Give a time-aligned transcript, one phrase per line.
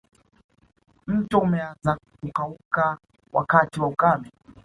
[1.07, 2.97] Mto umeanza kukauka
[3.33, 4.31] wakati wa ukame